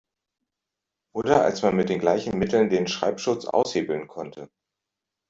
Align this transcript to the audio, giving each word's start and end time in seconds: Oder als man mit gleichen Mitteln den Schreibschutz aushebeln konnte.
Oder 1.13 1.43
als 1.43 1.61
man 1.61 1.75
mit 1.75 1.89
gleichen 1.99 2.39
Mitteln 2.39 2.71
den 2.71 2.87
Schreibschutz 2.87 3.45
aushebeln 3.45 4.07
konnte. 4.07 4.49